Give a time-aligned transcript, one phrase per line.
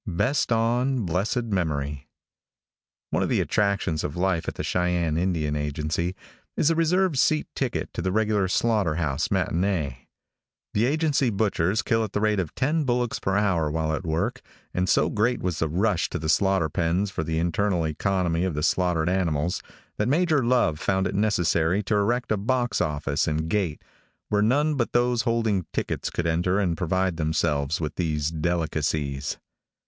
[0.07, 2.07] BEST ON, BLESSED MEMORY.
[3.11, 6.15] |ONE of the attractions of life at the Cheyenne Indian agency,
[6.57, 10.07] is the reserved seat ticket to the regular slaughter house matinee.
[10.73, 14.41] The agency butchers kill at the rate of ten bullocks per hour while at work,
[14.73, 18.55] and so great was the rush to the slaughter pens for the internal economy of
[18.55, 19.61] the slaughtered animals,
[19.97, 23.83] that Major Love found it necessary to erect a box office and gate,
[24.29, 29.37] where none but those holding tickets could enter and provide themselves with these delicacies.